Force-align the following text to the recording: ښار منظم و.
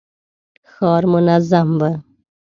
ښار 0.71 1.03
منظم 1.13 1.69
و. 1.79 1.81